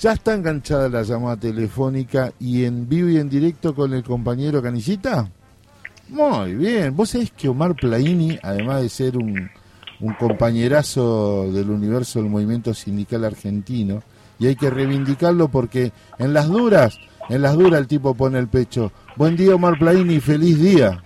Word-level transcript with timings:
Ya 0.00 0.12
está 0.12 0.32
enganchada 0.32 0.88
la 0.88 1.02
llamada 1.02 1.36
telefónica 1.36 2.32
y 2.40 2.64
en 2.64 2.88
vivo 2.88 3.10
y 3.10 3.18
en 3.18 3.28
directo 3.28 3.74
con 3.74 3.92
el 3.92 4.02
compañero 4.02 4.62
Canillita. 4.62 5.28
Muy 6.08 6.54
bien. 6.54 6.96
Vos 6.96 7.10
sabés 7.10 7.30
que 7.32 7.50
Omar 7.50 7.74
Plaini, 7.74 8.38
además 8.42 8.80
de 8.80 8.88
ser 8.88 9.18
un, 9.18 9.50
un 10.00 10.14
compañerazo 10.14 11.52
del 11.52 11.68
universo 11.68 12.18
del 12.18 12.30
movimiento 12.30 12.72
sindical 12.72 13.26
argentino, 13.26 14.02
y 14.38 14.46
hay 14.46 14.56
que 14.56 14.70
reivindicarlo 14.70 15.48
porque 15.48 15.92
en 16.18 16.32
las 16.32 16.48
duras, 16.48 16.98
en 17.28 17.42
las 17.42 17.52
duras 17.52 17.78
el 17.78 17.86
tipo 17.86 18.14
pone 18.14 18.38
el 18.38 18.48
pecho. 18.48 18.92
Buen 19.16 19.36
día 19.36 19.54
Omar 19.54 19.78
Plaini, 19.78 20.18
feliz 20.18 20.58
día. 20.58 21.02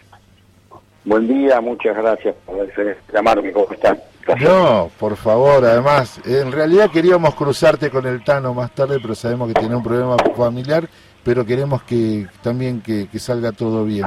Buen 1.05 1.27
día, 1.27 1.61
muchas 1.61 1.97
gracias 1.97 2.37
por 2.47 2.65
llamarme, 3.13 3.51
¿cómo 3.51 3.73
están? 3.73 3.99
No, 4.41 4.91
por 4.99 5.17
favor, 5.17 5.65
además, 5.65 6.21
en 6.25 6.51
realidad 6.51 6.91
queríamos 6.91 7.35
cruzarte 7.35 7.91
con 7.91 8.07
el 8.07 8.25
Tano 8.25 8.55
más 8.55 8.71
tarde, 8.75 8.99
pero 9.01 9.15
sabemos 9.15 9.49
que 9.49 9.55
tiene 9.55 9.77
un 9.77 9.83
problema 9.83 10.17
familiar, 10.37 10.89
pero 11.23 11.45
queremos 11.45 11.83
que 11.83 12.27
también 12.43 12.81
que, 12.81 13.07
salga 13.19 13.53
todo 13.53 13.85
bien. 13.85 14.07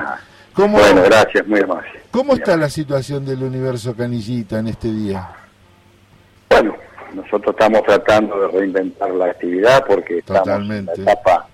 Bueno, 0.56 1.04
gracias, 1.04 1.46
muy 1.48 1.62
amable. 1.62 1.88
¿Cómo 2.10 2.34
está 2.34 2.58
la 2.58 2.70
situación 2.70 3.26
del 3.26 3.44
universo 3.44 3.96
Canillita 3.96 4.58
en 4.58 4.70
este 4.70 4.92
día? 4.92 5.30
Bueno, 6.50 6.76
nosotros 7.14 7.56
estamos 7.58 7.84
tratando 7.84 8.40
de 8.40 8.48
reinventar 8.48 9.12
la 9.12 9.28
actividad 9.28 9.86
porque 9.86 10.20
estamos 10.20 10.48
en 10.48 10.86
la 10.86 10.94
etapa 10.94 11.48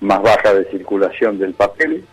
más 0.00 0.20
baja 0.20 0.52
de 0.52 0.64
circulación 0.70 1.38
del 1.38 1.54
papel. 1.54 2.04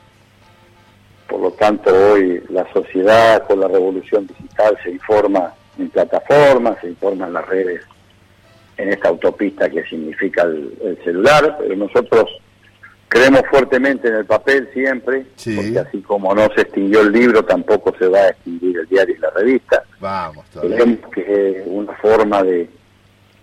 Por 1.28 1.42
lo 1.42 1.52
tanto, 1.52 1.92
hoy 1.94 2.42
la 2.50 2.66
sociedad 2.72 3.46
con 3.46 3.60
la 3.60 3.68
revolución 3.68 4.26
digital 4.26 4.78
se 4.82 4.92
informa 4.92 5.54
en 5.80 5.90
plataformas, 5.90 6.78
se 6.82 6.90
informa 6.90 7.28
en 7.28 7.34
las 7.34 7.48
redes, 7.48 7.82
en 8.78 8.90
esta 8.90 9.10
autopista 9.10 9.70
que 9.70 9.84
significa 9.86 10.44
el, 10.44 10.98
celular, 11.04 11.58
pero 11.60 11.76
nosotros 11.76 12.30
creemos 13.08 13.42
fuertemente 13.50 14.08
en 14.08 14.16
el 14.16 14.26
papel 14.26 14.70
siempre, 14.74 15.26
porque 15.44 15.80
así 15.80 16.02
como 16.02 16.34
no 16.36 16.48
se 16.56 16.62
extinguió 16.62 17.02
el 17.02 17.12
libro, 17.12 17.44
tampoco 17.44 17.96
se 17.98 18.08
va 18.08 18.20
a 18.20 18.30
extinguir 18.30 18.78
el 18.78 18.88
diario 18.88 19.16
y 19.16 19.20
la 19.20 19.30
revista. 19.32 19.84
Vamos, 20.00 20.46
Creemos 20.60 21.00
que 21.14 21.64
una 21.66 21.94
forma 21.94 22.44
de 22.44 22.70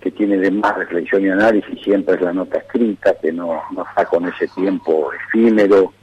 que 0.00 0.10
tiene 0.10 0.36
de 0.36 0.50
más 0.50 0.76
reflexión 0.76 1.24
y 1.24 1.30
análisis 1.30 1.80
siempre 1.82 2.16
es 2.16 2.20
la 2.20 2.34
nota 2.34 2.58
escrita, 2.58 3.14
que 3.14 3.32
no, 3.32 3.62
no 3.74 3.86
está 3.88 4.04
con 4.04 4.28
ese 4.28 4.46
tiempo 4.48 5.10
efímero, 5.14 5.94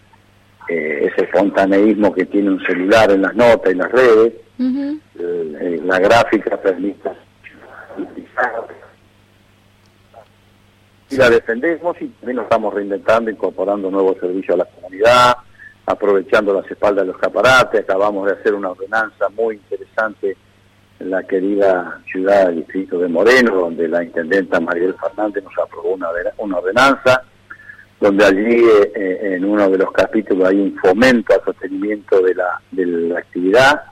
eh, 0.70 1.09
ese 1.12 1.26
espontaneísmo 1.26 2.14
que 2.14 2.26
tiene 2.26 2.50
un 2.50 2.64
celular 2.64 3.12
en 3.12 3.22
las 3.22 3.36
notas 3.36 3.73
y 3.73 3.76
las 3.76 3.92
redes. 3.92 4.34
Eh, 4.59 5.81
la 5.84 6.00
gráfica 6.00 6.56
permite 6.58 7.09
y 11.12 11.18
la 11.18 11.30
defendemos 11.30 12.02
y 12.02 12.08
también 12.08 12.38
nos 12.38 12.44
estamos 12.44 12.73
reinventando, 12.73 13.30
incorporando 13.30 13.92
nuevos 13.92 14.18
servicios 14.18 14.56
a 14.56 14.58
la 14.59 14.66
comunidad, 14.66 15.36
aprovechando 15.86 16.53
las 16.53 16.70
espaldas 16.72 17.06
de 17.06 17.12
los 17.12 17.22
caparates, 17.22 17.81
acabamos 17.81 18.28
de 18.28 18.34
hacer 18.34 18.53
una 18.53 18.70
ordenanza 18.70 19.28
muy 19.30 19.56
interesante 19.56 20.38
en 21.00 21.09
la 21.09 21.23
querida 21.23 22.00
ciudad 22.09 22.48
del 22.48 22.58
distrito 22.58 22.98
de 22.98 23.09
Moreno, 23.09 23.56
donde 23.56 23.90
la 23.90 24.03
intendenta 24.03 24.62
Mariel 24.62 24.96
Fernández 25.02 25.44
nos 25.44 25.58
aprobó 25.58 25.96
una, 25.96 26.08
una 26.38 26.59
ordenanza, 26.59 27.23
donde 28.02 28.26
allí 28.26 28.56
eh, 28.56 28.92
eh, 28.96 29.36
en 29.36 29.46
uno 29.46 29.70
de 29.70 29.78
los 29.78 29.92
capítulos 29.92 30.50
hay 30.50 30.60
un 30.60 30.76
fomento 30.80 31.36
al 31.36 31.46
sostenimiento 31.46 32.20
de 32.20 32.34
la, 32.34 32.60
de 32.72 32.86
la 32.88 33.20
actividad, 33.20 33.84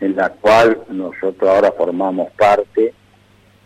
en 0.00 0.14
la 0.14 0.28
cual 0.28 0.82
nosotros 0.90 1.48
ahora 1.48 1.72
formamos 1.72 2.30
parte 2.32 2.92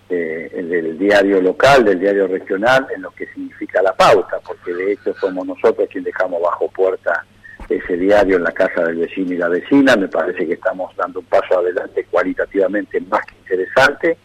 eh, 0.09 0.65
del 0.69 0.97
diario 0.97 1.43
local, 1.43 1.85
del 1.85 1.99
diario 1.99 2.29
regional, 2.29 2.87
en 2.95 3.03
lo 3.03 3.11
que 3.11 3.27
significa 3.27 3.83
la 3.83 3.93
pauta, 3.93 4.39
porque 4.47 4.73
de 4.73 4.93
hecho 4.93 5.13
somos 5.15 5.45
nosotros 5.45 5.89
quienes 5.91 6.15
dejamos 6.15 6.41
bajo 6.43 6.69
puerta 6.71 7.25
ese 7.69 7.97
diario 7.97 8.37
en 8.37 8.45
la 8.45 8.53
casa 8.53 8.85
del 8.85 8.99
vecino 8.99 9.35
y 9.35 9.37
la 9.37 9.49
vecina. 9.49 9.97
Me 9.97 10.07
parece 10.07 10.47
que 10.47 10.55
estamos 10.55 10.95
dando 10.97 11.19
un 11.19 11.27
paso 11.27 11.59
adelante 11.59 12.07
cualitativamente 12.09 13.01
más 13.01 13.21
que 13.27 13.35
interesante. 13.37 14.17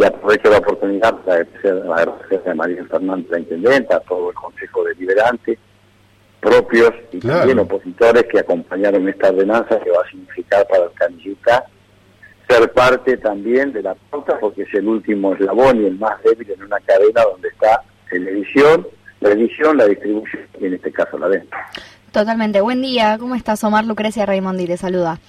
Y 0.00 0.04
aprovecho 0.04 0.48
la 0.48 0.56
oportunidad 0.56 1.14
para 1.16 1.42
agradecer 1.42 2.50
a 2.50 2.54
María 2.54 2.82
Fernández, 2.86 3.26
la 3.30 3.38
intendenta, 3.38 3.96
a 3.96 4.00
todo 4.00 4.30
el 4.30 4.34
Consejo 4.34 4.82
Deliberante, 4.84 5.58
propios 6.40 6.90
y 7.12 7.18
también 7.18 7.58
opositores 7.58 8.24
que 8.24 8.38
acompañaron 8.38 9.06
esta 9.10 9.28
ordenanza 9.28 9.78
que 9.78 9.90
va 9.90 10.00
a 10.02 10.10
significar 10.10 10.66
para 10.68 10.84
el 10.84 10.92
Canillita 10.92 11.66
ser 12.48 12.72
parte 12.72 13.18
también 13.18 13.74
de 13.74 13.82
la 13.82 13.94
pauta 13.94 14.38
porque 14.40 14.62
es 14.62 14.72
el 14.72 14.88
último 14.88 15.34
eslabón 15.34 15.82
y 15.82 15.86
el 15.88 15.98
más 15.98 16.22
débil 16.22 16.50
en 16.50 16.62
una 16.62 16.80
cadena 16.80 17.22
donde 17.22 17.48
está 17.48 17.82
la 18.10 18.30
edición, 18.30 18.86
la 19.20 19.28
edición, 19.32 19.76
la 19.76 19.84
distribución 19.84 20.46
y 20.58 20.64
en 20.64 20.74
este 20.74 20.92
caso 20.92 21.18
la 21.18 21.26
venta. 21.26 21.58
Totalmente. 22.10 22.62
Buen 22.62 22.80
día. 22.80 23.18
¿Cómo 23.20 23.34
estás, 23.34 23.62
Omar 23.64 23.84
Lucrecia 23.84 24.24
Raimondi? 24.24 24.66
Te 24.66 24.78
saluda. 24.78 25.20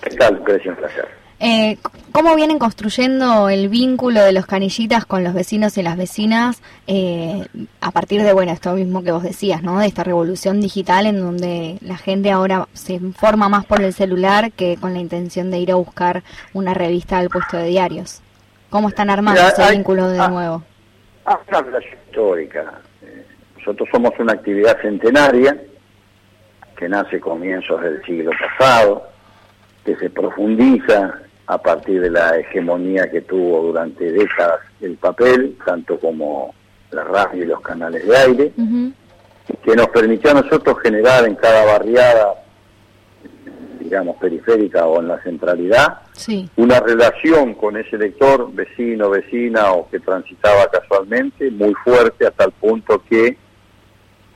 ¿Qué 0.00 0.16
tal, 0.16 0.36
Lucrecia? 0.36 0.70
Un 0.70 0.78
placer. 0.78 1.23
Eh, 1.46 1.76
¿Cómo 2.10 2.34
vienen 2.36 2.58
construyendo 2.58 3.50
el 3.50 3.68
vínculo 3.68 4.22
de 4.22 4.32
los 4.32 4.46
canillitas 4.46 5.04
con 5.04 5.22
los 5.22 5.34
vecinos 5.34 5.76
y 5.76 5.82
las 5.82 5.98
vecinas 5.98 6.62
eh, 6.86 7.44
a 7.82 7.90
partir 7.90 8.22
de, 8.22 8.32
bueno, 8.32 8.50
esto 8.50 8.72
mismo 8.72 9.04
que 9.04 9.12
vos 9.12 9.22
decías, 9.22 9.62
¿no? 9.62 9.78
De 9.78 9.86
esta 9.86 10.04
revolución 10.04 10.62
digital 10.62 11.04
en 11.04 11.20
donde 11.20 11.76
la 11.82 11.98
gente 11.98 12.30
ahora 12.30 12.66
se 12.72 12.94
informa 12.94 13.50
más 13.50 13.66
por 13.66 13.82
el 13.82 13.92
celular 13.92 14.52
que 14.52 14.78
con 14.80 14.94
la 14.94 15.00
intención 15.00 15.50
de 15.50 15.58
ir 15.58 15.70
a 15.70 15.74
buscar 15.74 16.22
una 16.54 16.72
revista 16.72 17.18
al 17.18 17.28
puesto 17.28 17.58
de 17.58 17.66
diarios. 17.66 18.22
¿Cómo 18.70 18.88
están 18.88 19.10
armando 19.10 19.42
ese 19.42 19.70
vínculo 19.70 20.08
de 20.08 20.26
nuevo? 20.26 20.62
Ah, 21.26 21.38
una 21.46 21.60
relación 21.60 21.98
histórica. 22.06 22.80
Eh, 23.02 23.26
nosotros 23.58 23.86
somos 23.92 24.12
una 24.18 24.32
actividad 24.32 24.80
centenaria 24.80 25.60
que 26.74 26.88
nace 26.88 27.20
comienzos 27.20 27.82
del 27.82 28.02
siglo 28.02 28.30
pasado, 28.40 29.08
que 29.84 29.94
se 29.96 30.08
profundiza 30.08 31.20
a 31.46 31.58
partir 31.58 32.00
de 32.00 32.10
la 32.10 32.38
hegemonía 32.38 33.10
que 33.10 33.20
tuvo 33.20 33.64
durante 33.64 34.10
décadas 34.10 34.60
el 34.80 34.96
papel, 34.96 35.56
tanto 35.64 35.98
como 35.98 36.54
la 36.90 37.04
radio 37.04 37.42
y 37.42 37.46
los 37.46 37.60
canales 37.60 38.06
de 38.06 38.16
aire, 38.16 38.52
que 39.62 39.76
nos 39.76 39.88
permitió 39.88 40.30
a 40.30 40.42
nosotros 40.42 40.78
generar 40.82 41.26
en 41.26 41.34
cada 41.34 41.64
barriada, 41.66 42.34
digamos, 43.78 44.16
periférica 44.16 44.86
o 44.86 45.00
en 45.00 45.08
la 45.08 45.22
centralidad, 45.22 45.98
una 46.56 46.80
relación 46.80 47.54
con 47.54 47.76
ese 47.76 47.98
lector, 47.98 48.50
vecino, 48.52 49.10
vecina 49.10 49.72
o 49.72 49.88
que 49.90 50.00
transitaba 50.00 50.70
casualmente, 50.70 51.50
muy 51.50 51.74
fuerte 51.84 52.26
hasta 52.26 52.44
el 52.44 52.52
punto 52.52 53.02
que 53.08 53.36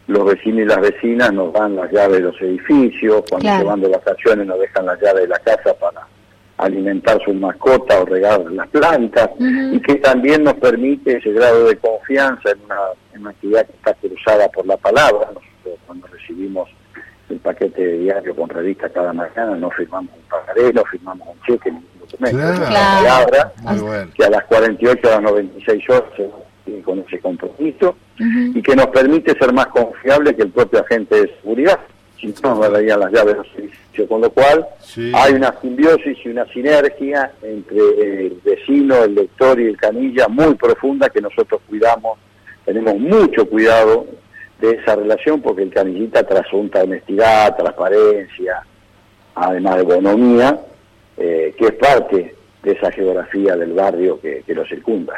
los 0.09 0.25
vecinos 0.25 0.61
y 0.61 0.65
las 0.65 0.81
vecinas 0.81 1.33
nos 1.33 1.53
dan 1.53 1.77
las 1.77 1.91
llaves 1.91 2.19
de 2.19 2.23
los 2.25 2.41
edificios, 2.41 3.25
cuando 3.29 3.49
se 3.49 3.65
van 3.65 3.81
de 3.81 3.89
vacaciones 3.89 4.47
nos 4.47 4.59
dejan 4.59 4.87
las 4.87 5.01
llaves 5.01 5.23
de 5.23 5.29
la 5.29 5.39
casa 5.39 5.75
para 5.75 6.07
alimentar 6.59 7.21
sus 7.25 7.35
mascotas 7.35 8.01
o 8.01 8.05
regar 8.05 8.41
las 8.53 8.69
plantas, 8.69 9.31
y 9.39 9.81
que 9.81 9.97
también 9.97 10.45
nos 10.45 10.55
permite 10.55 11.17
ese 11.17 11.33
grado 11.33 11.69
de 11.69 11.77
confianza 11.77 12.51
en 12.51 12.59
una, 12.65 13.31
actividad 13.31 13.67
que 13.67 13.73
está 13.73 13.95
cruzada 13.95 14.49
por 14.49 14.67
la 14.67 14.77
palabra. 14.77 15.27
Nosotros 15.27 15.79
cuando 15.87 16.07
recibimos 16.07 16.69
el 17.29 17.39
paquete 17.39 17.85
de 17.85 17.99
diario 17.99 18.35
con 18.35 18.49
revista 18.49 18.89
cada 18.89 19.13
mañana 19.13 19.55
no 19.57 19.71
firmamos 19.71 20.11
un 20.15 20.23
pagaré, 20.31 20.73
no 20.73 20.85
firmamos 20.85 21.29
un 21.29 21.41
cheque, 21.43 21.71
ningún 21.71 21.99
documento. 22.01 22.39
Claro. 22.39 22.65
palabra 22.65 23.53
que 24.15 24.25
a 24.25 24.31
las 24.31 24.45
48 24.45 25.09
a 25.09 25.11
las 25.11 25.23
96 25.23 25.91
horas 25.91 26.05
con 26.85 26.99
ese 27.01 27.19
compromiso 27.21 27.97
y 28.19 28.63
que 28.63 28.77
nos 28.77 28.87
permite 28.89 29.39
ser 29.39 29.53
más 29.53 29.67
confiable 29.69 30.35
que 30.35 30.43
el 30.43 30.51
propio 30.51 30.81
agente 30.81 31.23
de 31.23 31.37
seguridad. 31.41 31.79
Si 32.21 32.35
no, 32.43 32.55
nos 32.55 32.73
darían 32.73 33.01
las 33.01 33.13
llaves 33.13 33.37
con 34.07 34.21
lo 34.21 34.31
cual 34.31 34.67
hay 35.15 35.33
una 35.33 35.55
simbiosis 35.61 36.19
y 36.25 36.29
una 36.29 36.47
sinergia 36.47 37.33
entre 37.43 38.27
el 38.27 38.41
vecino, 38.45 39.03
el 39.03 39.15
lector 39.15 39.59
y 39.61 39.67
el 39.67 39.77
canilla 39.77 40.29
muy 40.29 40.55
profunda 40.55 41.09
que 41.09 41.21
nosotros 41.21 41.61
cuidamos, 41.69 42.19
tenemos 42.65 42.97
mucho 42.99 43.49
cuidado 43.49 44.07
de 44.61 44.73
esa 44.73 44.97
relación 44.97 45.41
porque 45.41 45.63
el 45.63 45.71
canillita 45.73 46.23
trasunta 46.25 46.83
honestidad, 46.83 47.57
transparencia, 47.57 48.63
además 49.35 49.77
de 49.77 49.83
bonomía, 49.83 50.61
eh, 51.17 51.55
que 51.59 51.67
es 51.67 51.75
parte 51.75 52.35
de 52.63 52.73
esa 52.73 52.91
geografía 52.93 53.57
del 53.57 53.73
barrio 53.73 54.21
que, 54.21 54.43
que 54.47 54.55
lo 54.55 54.65
circunda. 54.67 55.15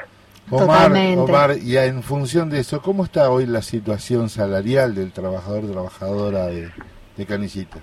Omar, 0.51 0.93
Omar, 1.17 1.57
y 1.63 1.77
en 1.77 2.03
función 2.03 2.51
de 2.51 2.61
eso, 2.61 2.83
¿cómo 2.83 3.05
está 3.05 3.31
hoy 3.31 3.47
la 3.47 3.63
situación 3.63 4.29
salarial 4.29 4.95
del 4.95 5.13
trabajador 5.13 5.71
trabajadora 5.71 6.47
de, 6.47 6.71
de 7.17 7.27
Canillitas? 7.27 7.83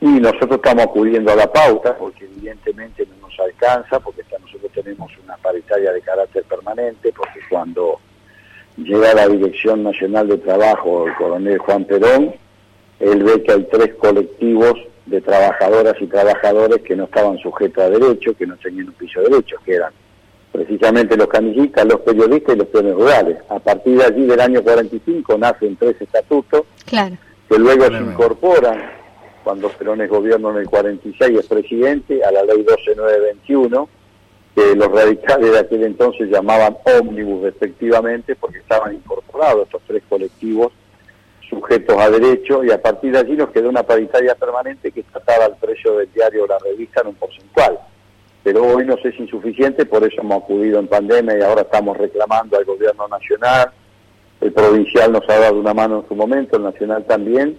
Y 0.00 0.06
nosotros 0.06 0.52
estamos 0.52 0.84
acudiendo 0.84 1.32
a 1.32 1.36
la 1.36 1.52
pauta 1.52 1.96
porque 1.96 2.24
evidentemente 2.24 3.06
no 3.06 3.28
nos 3.28 3.38
alcanza, 3.40 4.00
porque 4.00 4.22
nosotros 4.40 4.70
tenemos 4.72 5.10
una 5.22 5.36
paritaria 5.36 5.92
de 5.92 6.00
carácter 6.00 6.44
permanente, 6.44 7.12
porque 7.12 7.40
cuando 7.50 7.98
llega 8.76 9.12
la 9.12 9.28
Dirección 9.28 9.82
Nacional 9.82 10.28
de 10.28 10.38
Trabajo 10.38 11.06
el 11.06 11.14
coronel 11.16 11.58
Juan 11.58 11.84
Perón, 11.84 12.34
él 12.98 13.24
ve 13.24 13.42
que 13.42 13.52
hay 13.52 13.68
tres 13.70 13.94
colectivos 13.96 14.74
de 15.06 15.20
trabajadoras 15.20 15.94
y 16.00 16.06
trabajadores 16.06 16.82
que 16.82 16.96
no 16.96 17.04
estaban 17.04 17.36
sujetos 17.38 17.82
a 17.82 17.90
derecho, 17.90 18.34
que 18.36 18.46
no 18.46 18.56
tenían 18.56 18.88
un 18.88 18.94
piso 18.94 19.20
de 19.20 19.28
derecho, 19.28 19.56
que 19.64 19.74
eran 19.74 19.92
precisamente 20.52 21.16
los 21.16 21.28
canillistas, 21.28 21.84
los 21.86 22.00
periodistas 22.00 22.54
y 22.54 22.58
los 22.58 22.68
peones 22.68 22.94
rurales. 22.94 23.38
A 23.48 23.58
partir 23.58 23.98
de 23.98 24.04
allí 24.04 24.26
del 24.26 24.40
año 24.40 24.62
45 24.62 25.38
nacen 25.38 25.76
tres 25.76 26.00
estatutos 26.00 26.62
claro. 26.86 27.16
que 27.48 27.58
luego 27.58 27.86
se 27.86 27.98
incorporan 27.98 29.00
cuando 29.44 29.68
Perón 29.70 30.00
es 30.00 30.10
gobierno 30.10 30.50
en 30.50 30.58
el 30.58 30.66
46 30.66 31.38
es 31.38 31.46
presidente 31.46 32.22
a 32.24 32.30
la 32.30 32.42
ley 32.44 32.62
12921 32.62 33.88
que 34.54 34.74
los 34.74 34.88
radicales 34.90 35.52
de 35.52 35.58
aquel 35.58 35.84
entonces 35.84 36.28
llamaban 36.28 36.76
ómnibus 36.84 37.42
respectivamente 37.42 38.34
porque 38.36 38.58
estaban 38.58 38.94
incorporados 38.94 39.64
estos 39.64 39.82
tres 39.86 40.02
colectivos 40.08 40.72
sujetos 41.48 41.96
a 41.98 42.10
derecho 42.10 42.64
y 42.64 42.70
a 42.70 42.80
partir 42.80 43.12
de 43.12 43.18
allí 43.18 43.32
nos 43.32 43.50
quedó 43.50 43.68
una 43.68 43.82
paritaria 43.82 44.34
permanente 44.34 44.92
que 44.92 45.02
trataba 45.02 45.46
el 45.46 45.54
precio 45.56 45.98
del 45.98 46.12
diario 46.12 46.44
o 46.44 46.46
la 46.46 46.58
revista 46.58 47.00
en 47.00 47.08
un 47.08 47.14
porcentual. 47.16 47.78
Pero 48.42 48.62
hoy 48.64 48.86
no 48.86 48.96
sé 48.96 49.02
si 49.02 49.08
es 49.08 49.20
insuficiente, 49.20 49.84
por 49.84 50.02
eso 50.02 50.20
hemos 50.20 50.42
acudido 50.42 50.78
en 50.78 50.88
pandemia 50.88 51.38
y 51.38 51.42
ahora 51.42 51.62
estamos 51.62 51.96
reclamando 51.96 52.56
al 52.56 52.64
gobierno 52.64 53.06
nacional. 53.08 53.70
El 54.40 54.52
provincial 54.52 55.12
nos 55.12 55.28
ha 55.28 55.38
dado 55.38 55.60
una 55.60 55.74
mano 55.74 56.00
en 56.00 56.08
su 56.08 56.14
momento, 56.14 56.56
el 56.56 56.62
nacional 56.62 57.04
también, 57.04 57.58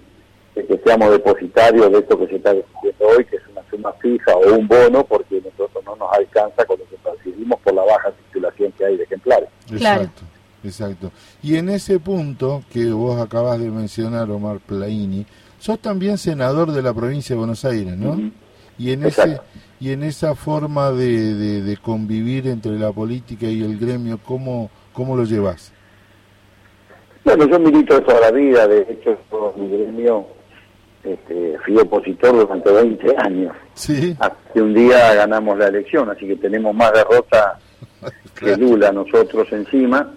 de 0.56 0.66
que 0.66 0.80
seamos 0.84 1.12
depositarios 1.12 1.92
de 1.92 2.00
esto 2.00 2.18
que 2.18 2.28
se 2.28 2.36
está 2.38 2.54
discutiendo 2.54 3.08
hoy, 3.08 3.26
que 3.26 3.36
es 3.36 3.44
una 3.52 3.62
suma 3.70 3.94
fija 4.02 4.36
o 4.36 4.56
un 4.56 4.68
bono, 4.68 5.04
porque 5.06 5.42
nosotros 5.42 5.84
no 5.86 5.96
nos 5.96 6.12
alcanza 6.14 6.66
con 6.66 6.80
lo 6.80 6.86
que 6.86 6.98
percibimos 6.98 7.60
por 7.60 7.74
la 7.74 7.84
baja 7.84 8.12
circulación 8.24 8.72
que 8.72 8.86
hay 8.86 8.98
de 8.98 9.04
ejemplares. 9.04 9.50
Exacto. 9.72 10.24
Exacto. 10.64 11.12
Y 11.42 11.56
en 11.56 11.70
ese 11.70 12.00
punto 12.00 12.64
que 12.72 12.92
vos 12.92 13.20
acabas 13.20 13.60
de 13.60 13.70
mencionar, 13.70 14.30
Omar 14.30 14.60
Plaini, 14.60 15.26
sos 15.60 15.80
también 15.80 16.18
senador 16.18 16.72
de 16.72 16.82
la 16.82 16.94
provincia 16.94 17.36
de 17.36 17.40
Buenos 17.40 17.66
Aires, 17.66 17.98
¿no? 17.98 18.32
Y 18.78 18.92
en 18.92 19.06
ese 19.06 19.40
y 19.82 19.92
en 19.92 20.04
esa 20.04 20.36
forma 20.36 20.92
de, 20.92 21.62
de, 21.62 21.78
convivir 21.78 22.48
entre 22.48 22.78
la 22.78 22.92
política 22.92 23.48
y 23.48 23.64
el 23.64 23.80
gremio, 23.80 24.20
¿cómo, 24.24 24.70
cómo 24.94 25.18
lo 25.18 25.24
llevas? 25.24 25.74
Bueno, 27.26 27.48
yo 27.48 27.60
milito 27.60 28.00
toda 28.04 28.22
la 28.22 28.32
vida, 28.32 28.68
de 28.68 28.82
hecho, 28.82 29.18
mi 29.58 29.70
gremio 29.70 30.28
este, 31.04 31.58
fui 31.66 31.78
opositor 31.78 32.32
durante 32.32 32.72
20 32.72 33.16
años. 33.18 33.56
Sí. 33.74 34.16
Hasta 34.20 34.54
que 34.54 34.62
un 34.62 34.76
día 34.76 35.16
ganamos 35.16 35.58
la 35.58 35.68
elección, 35.68 36.12
así 36.12 36.28
que 36.28 36.36
tenemos 36.36 36.76
más 36.76 36.94
derrota 36.94 37.58
que 38.40 38.56
Lula 38.56 38.92
nosotros 38.92 39.48
encima 39.52 40.14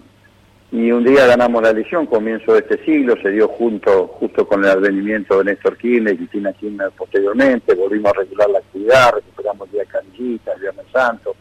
y 0.75 0.91
un 0.91 1.05
día 1.05 1.25
ganamos 1.25 1.63
la 1.63 1.69
elección, 1.69 2.05
comienzo 2.05 2.51
de 2.51 2.59
este 2.59 2.83
siglo, 2.83 3.15
se 3.21 3.29
dio 3.31 3.47
junto 3.47 4.07
justo 4.07 4.45
con 4.45 4.61
el 4.61 4.71
advenimiento 4.71 5.37
de 5.37 5.45
Néstor 5.45 5.77
Kirchner 5.77 6.13
y 6.13 6.17
Cristina 6.17 6.51
Kirchner 6.51 6.91
posteriormente, 6.91 7.73
volvimos 7.75 8.11
a 8.11 8.19
regular 8.19 8.49
la 8.49 8.59
actividad, 8.59 9.13
recuperamos 9.13 9.69
el 9.69 9.71
Día 9.71 9.85
Canillita, 9.85 10.51
el 10.51 10.59
Viernes 10.59 10.85
Santo, 10.91 11.33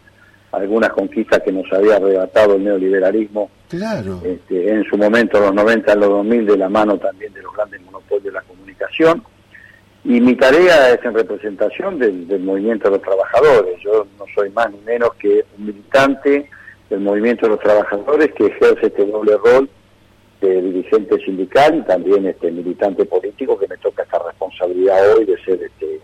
algunas 0.53 0.91
conquistas 0.91 1.41
que 1.43 1.51
nos 1.51 1.65
había 1.73 1.97
arrebatado 1.97 2.55
el 2.55 2.63
neoliberalismo 2.63 3.51
claro. 3.69 4.21
este, 4.25 4.71
en 4.71 4.85
su 4.85 4.97
momento, 4.97 5.39
en 5.39 5.45
los 5.47 5.55
90, 5.55 5.93
en 5.93 6.01
los 6.01 6.09
2000, 6.11 6.47
de 6.47 6.57
la 6.57 6.69
mano 6.69 6.97
también 6.99 7.33
de 7.33 7.43
los 7.43 7.53
grandes 7.57 7.83
monopolios 7.83 8.23
de 8.23 8.31
la 8.31 8.43
comunicación. 8.43 9.21
Y 10.05 10.21
mi 10.21 10.37
tarea 10.37 10.91
es 10.91 11.05
en 11.05 11.13
representación 11.13 11.99
del, 11.99 12.29
del 12.29 12.43
movimiento 12.45 12.89
de 12.89 12.99
los 12.99 13.03
trabajadores. 13.03 13.81
Yo 13.83 14.07
no 14.17 14.27
soy 14.33 14.51
más 14.51 14.71
ni 14.71 14.79
menos 14.83 15.13
que 15.15 15.45
un 15.59 15.67
militante 15.67 16.49
del 16.95 17.03
movimiento 17.03 17.47
de 17.47 17.51
los 17.51 17.61
trabajadores 17.61 18.33
que 18.35 18.47
ejerce 18.47 18.87
este 18.87 19.05
doble 19.05 19.37
rol 19.37 19.69
de 20.41 20.63
dirigente 20.63 21.19
sindical 21.25 21.79
y 21.79 21.83
también 21.83 22.25
este 22.27 22.53
militante 22.53 23.05
político 23.05 23.59
que 23.59 23.67
me 23.67 23.77
toca 23.79 24.05
esta 24.05 24.21
responsabilidad 24.21 25.17
hoy 25.17 25.25
de 25.25 25.37
ser 25.45 25.61
este 25.61 26.01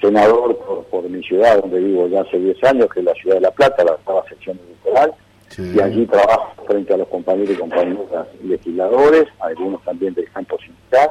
senador 0.00 0.56
por, 0.90 1.02
mi 1.08 1.22
ciudad 1.22 1.60
donde 1.60 1.80
vivo 1.80 2.08
ya 2.08 2.22
hace 2.22 2.38
10 2.38 2.64
años, 2.64 2.88
que 2.92 3.00
es 3.00 3.06
la 3.06 3.14
ciudad 3.14 3.36
de 3.36 3.40
La 3.42 3.50
Plata, 3.50 3.84
la 3.84 3.92
octava 3.92 4.24
sección 4.28 4.58
electoral, 4.66 5.12
y 5.58 5.80
allí 5.80 6.06
trabajo 6.06 6.54
frente 6.66 6.94
a 6.94 6.96
los 6.96 7.08
compañeros 7.08 7.50
y 7.50 7.58
compañeras 7.58 8.26
legisladores, 8.42 9.26
algunos 9.40 9.84
también 9.84 10.14
del 10.14 10.30
campo 10.32 10.56
sindical, 10.58 11.10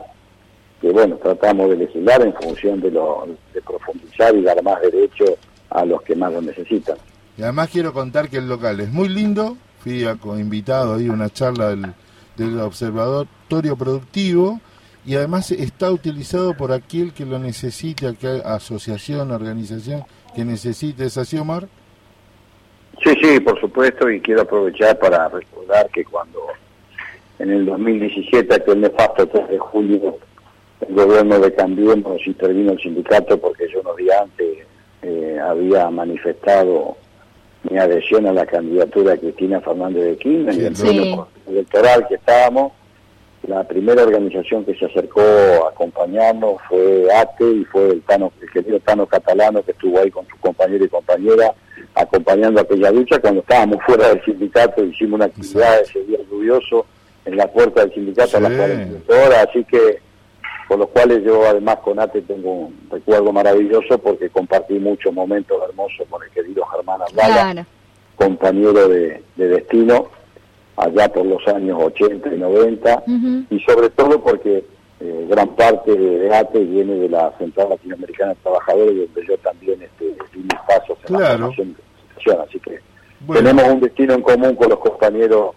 que 0.82 0.90
bueno, 0.90 1.16
tratamos 1.18 1.70
de 1.70 1.78
legislar 1.78 2.22
en 2.24 2.34
función 2.34 2.82
de, 2.82 2.90
lo, 2.90 3.28
de 3.54 3.62
profundizar 3.62 4.36
y 4.36 4.42
dar 4.42 4.62
más 4.64 4.82
derechos 4.82 5.34
a 5.70 5.86
los 5.86 6.02
que 6.02 6.16
más 6.16 6.34
lo 6.34 6.42
necesitan. 6.42 6.98
Y 7.38 7.44
además 7.44 7.70
quiero 7.72 7.94
contar 7.94 8.30
que 8.30 8.38
el 8.38 8.48
local 8.48 8.80
es 8.80 8.92
muy 8.92 9.10
lindo. 9.10 9.58
Fui 9.80 10.06
a, 10.06 10.18
invitado 10.38 10.96
ahí 10.96 11.08
a 11.08 11.12
una 11.12 11.30
charla 11.30 11.70
del, 11.70 11.94
del 12.38 12.60
Observatorio 12.60 13.76
Productivo 13.76 14.60
y 15.06 15.16
además 15.16 15.52
está 15.52 15.92
utilizado 15.92 16.56
por 16.56 16.72
aquel 16.72 17.14
que 17.14 17.26
lo 17.26 17.40
necesite, 17.40 18.08
aquella 18.08 18.54
asociación, 18.54 19.32
organización 19.32 20.04
que 20.36 20.46
necesite. 20.46 21.06
¿Es 21.06 21.18
así, 21.18 21.38
Omar? 21.38 21.68
Sí, 23.04 23.14
sí, 23.22 23.40
por 23.40 23.60
supuesto, 23.60 24.10
y 24.10 24.22
quiero 24.22 24.42
aprovechar 24.42 25.00
para 25.00 25.28
recordar 25.30 25.90
que 25.90 26.06
cuando 26.06 26.40
en 27.40 27.50
el 27.50 27.66
2017, 27.66 28.54
aquel 28.54 28.82
nefasto 28.82 29.26
3 29.28 29.50
de 29.50 29.58
julio, 29.58 30.20
el 30.88 30.94
gobierno 30.94 31.40
de 31.40 31.54
Cambiemos 31.54 32.22
intervino 32.28 32.74
el 32.74 32.80
sindicato 32.80 33.40
porque 33.40 33.68
yo 33.72 33.82
unos 33.82 33.96
días 33.98 34.22
antes 34.22 34.58
eh, 35.02 35.40
había 35.44 35.90
manifestado 35.90 36.98
mi 37.70 37.78
adhesión 37.78 38.26
a 38.26 38.34
la 38.34 38.46
candidatura 38.46 39.12
de 39.12 39.20
Cristina 39.20 39.62
Fernández 39.62 40.04
de 40.04 40.18
Kirchner 40.18 40.56
y 40.56 40.66
el 40.66 40.76
sí. 40.76 41.16
electoral 41.48 42.08
que 42.08 42.16
estábamos, 42.16 42.74
la 43.48 43.64
primera 43.64 44.04
organización 44.04 44.66
que 44.66 44.76
se 44.76 44.86
acercó 44.86 45.22
a 45.22 45.70
acompañarnos 45.70 46.62
fue 46.70 47.08
ATE 47.14 47.52
y 47.52 47.66
fue 47.66 47.90
el, 47.90 48.02
Tano, 48.04 48.32
el 48.42 48.52
querido 48.52 48.80
Tano 48.80 49.06
Catalano 49.06 49.64
que 49.64 49.72
estuvo 49.72 50.00
ahí 50.00 50.12
con 50.12 50.28
su 50.28 50.38
compañero 50.38 50.86
y 50.86 50.90
compañera 50.90 51.54
acompañando 51.96 52.62
aquella 52.62 52.92
lucha. 52.92 53.20
Cuando 53.20 53.42
estábamos 53.42 53.84
fuera 53.86 54.10
del 54.10 54.24
sindicato, 54.24 54.84
hicimos 54.84 55.18
una 55.18 55.26
actividad 55.26 55.82
ese 55.82 56.04
día 56.04 56.20
lluvioso 56.30 56.86
en 57.26 57.38
la 57.38 57.48
puerta 57.48 57.82
del 57.82 57.94
sindicato 57.94 58.38
a 58.38 58.42
las 58.42 58.54
48 58.54 59.26
horas, 59.26 59.48
así 59.50 59.64
que 59.66 60.00
por 60.72 60.80
los 60.80 60.88
cuales 60.88 61.22
yo 61.26 61.46
además 61.46 61.80
con 61.84 62.00
ATE 62.00 62.22
tengo 62.22 62.50
un 62.50 62.88
recuerdo 62.90 63.34
maravilloso 63.34 63.98
porque 63.98 64.30
compartí 64.30 64.80
muchos 64.80 65.12
momentos 65.12 65.62
hermosos 65.68 66.08
con 66.10 66.24
el 66.24 66.30
querido 66.30 66.64
Germán 66.68 67.02
Abdala, 67.02 67.68
compañero 68.16 68.88
de, 68.88 69.22
destino 69.36 70.08
allá 70.78 71.10
por 71.10 71.26
los 71.26 71.46
años 71.50 71.78
80 71.78 72.34
y 72.34 72.40
90 72.40 73.04
y 73.50 73.60
sobre 73.68 73.90
todo 73.90 74.22
porque 74.22 74.64
eh, 75.02 75.28
gran 75.30 75.50
parte 75.58 75.94
de, 75.94 76.34
ATE 76.34 76.60
viene 76.64 76.94
de 76.94 77.10
la 77.10 77.38
Central 77.38 77.72
Latinoamericana 77.72 78.30
de 78.30 78.40
Trabajadores 78.42 78.96
donde 78.96 79.28
yo 79.28 79.38
también 79.40 79.82
este, 79.82 80.06
di 80.06 80.40
mis 80.40 80.62
pasos 80.66 80.98
en 81.06 81.20
la 81.20 81.32
formación 81.32 81.76
de 81.76 82.44
así 82.48 82.60
que 82.62 82.80
tenemos 83.34 83.68
un 83.68 83.82
destino 83.82 84.14
en 84.14 84.22
común 84.22 84.56
con 84.56 84.70
los 84.70 84.80
compañeros 84.80 85.54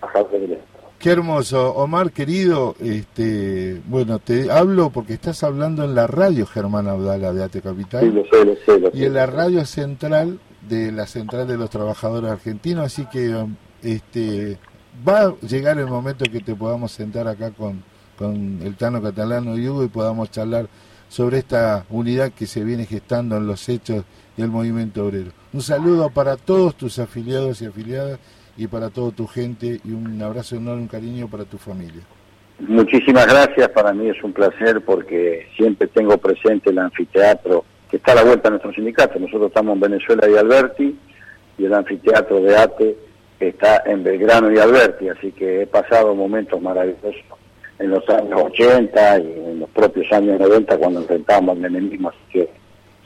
trabajadores 0.00 0.48
del 0.48 0.58
Qué 1.02 1.10
hermoso, 1.10 1.74
Omar 1.74 2.12
querido, 2.12 2.76
este, 2.78 3.82
bueno, 3.88 4.20
te 4.20 4.52
hablo 4.52 4.90
porque 4.90 5.14
estás 5.14 5.42
hablando 5.42 5.82
en 5.82 5.96
la 5.96 6.06
radio 6.06 6.46
Germán 6.46 6.86
Abdala 6.86 7.32
de 7.32 7.42
Ate 7.42 7.60
Capital. 7.60 8.02
Sí, 8.02 8.10
lo 8.12 8.24
sé, 8.24 8.44
lo 8.78 8.88
sé, 8.88 8.96
y 8.96 9.04
en 9.06 9.14
la 9.14 9.26
radio 9.26 9.66
central 9.66 10.38
de 10.68 10.92
la 10.92 11.08
Central 11.08 11.48
de 11.48 11.56
los 11.56 11.70
Trabajadores 11.70 12.30
Argentinos, 12.30 12.86
así 12.86 13.04
que 13.06 13.34
este 13.82 14.58
va 15.06 15.22
a 15.22 15.34
llegar 15.40 15.76
el 15.80 15.88
momento 15.88 16.24
que 16.30 16.38
te 16.38 16.54
podamos 16.54 16.92
sentar 16.92 17.26
acá 17.26 17.50
con, 17.50 17.82
con 18.16 18.60
el 18.62 18.76
Tano 18.76 19.02
Catalano 19.02 19.58
y 19.58 19.68
Hugo 19.68 19.82
y 19.82 19.88
podamos 19.88 20.30
charlar 20.30 20.68
sobre 21.08 21.38
esta 21.38 21.84
unidad 21.90 22.30
que 22.30 22.46
se 22.46 22.62
viene 22.62 22.86
gestando 22.86 23.38
en 23.38 23.48
los 23.48 23.68
hechos 23.68 24.04
del 24.36 24.50
movimiento 24.50 25.04
obrero. 25.04 25.32
Un 25.52 25.62
saludo 25.62 26.10
para 26.10 26.36
todos 26.36 26.76
tus 26.76 27.00
afiliados 27.00 27.60
y 27.60 27.66
afiliadas 27.66 28.20
y 28.56 28.66
para 28.66 28.90
toda 28.90 29.10
tu 29.12 29.26
gente 29.26 29.80
y 29.84 29.92
un 29.92 30.20
abrazo 30.22 30.56
enorme, 30.56 30.82
un 30.82 30.88
cariño 30.88 31.28
para 31.28 31.44
tu 31.44 31.58
familia. 31.58 32.02
Muchísimas 32.58 33.26
gracias, 33.26 33.68
para 33.70 33.92
mí 33.92 34.08
es 34.08 34.22
un 34.22 34.32
placer 34.32 34.80
porque 34.82 35.48
siempre 35.56 35.88
tengo 35.88 36.16
presente 36.18 36.70
el 36.70 36.78
anfiteatro 36.78 37.64
que 37.90 37.96
está 37.96 38.12
a 38.12 38.16
la 38.16 38.24
vuelta 38.24 38.44
de 38.44 38.50
nuestro 38.50 38.72
sindicato. 38.72 39.18
Nosotros 39.18 39.48
estamos 39.48 39.74
en 39.74 39.80
Venezuela 39.80 40.28
y 40.28 40.36
Alberti 40.36 40.96
y 41.58 41.64
el 41.64 41.74
anfiteatro 41.74 42.40
de 42.40 42.56
ATE 42.56 42.96
está 43.40 43.82
en 43.86 44.04
Belgrano 44.04 44.52
y 44.52 44.58
Alberti, 44.58 45.08
así 45.08 45.32
que 45.32 45.62
he 45.62 45.66
pasado 45.66 46.14
momentos 46.14 46.60
maravillosos 46.60 47.16
en 47.78 47.90
los 47.90 48.08
años 48.08 48.40
80 48.40 49.18
y 49.18 49.32
en 49.32 49.60
los 49.60 49.70
propios 49.70 50.10
años 50.12 50.38
90 50.38 50.76
cuando 50.78 51.00
enfrentábamos 51.00 51.58
el 51.58 51.64
enemigo, 51.64 52.10
así 52.10 52.18
que 52.30 52.48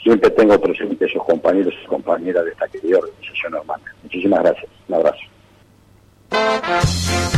siempre 0.03 0.31
tengo 0.31 0.61
presente 0.61 1.07
esos 1.07 1.25
compañeros 1.25 1.75
y 1.83 1.87
compañeras 1.87 2.45
de 2.45 2.51
esta 2.51 2.69
querida 2.69 2.99
organización 2.99 3.55
hermana. 3.55 3.85
Muchísimas 4.03 4.43
gracias, 4.43 4.71
un 4.89 4.95
abrazo. 4.95 5.36
Música 6.37 7.36